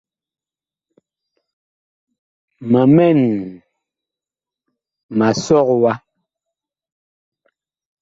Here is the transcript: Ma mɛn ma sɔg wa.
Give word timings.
Ma 2.71 2.81
mɛn 2.95 3.19
ma 5.17 5.27
sɔg 5.43 5.67
wa. 5.81 5.93